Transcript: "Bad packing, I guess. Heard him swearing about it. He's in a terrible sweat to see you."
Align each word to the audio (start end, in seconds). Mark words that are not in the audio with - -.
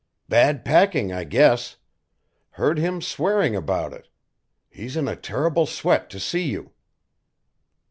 "Bad 0.27 0.65
packing, 0.65 1.13
I 1.13 1.25
guess. 1.25 1.75
Heard 2.53 2.79
him 2.79 3.03
swearing 3.03 3.55
about 3.55 3.93
it. 3.93 4.09
He's 4.67 4.97
in 4.97 5.07
a 5.07 5.15
terrible 5.15 5.67
sweat 5.67 6.09
to 6.09 6.19
see 6.19 6.49
you." 6.49 6.71